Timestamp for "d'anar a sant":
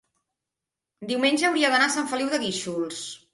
1.75-2.09